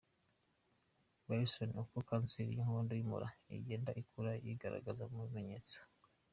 Belson: 1.27 1.69
Uko 1.81 1.95
kanseri 2.09 2.51
y’inkondo 2.55 2.91
y’umura 2.95 3.27
igenda 3.57 3.91
ikura 4.01 4.31
yigaragaza 4.45 5.03
mu 5.13 5.17
bimenyetso. 5.25 5.77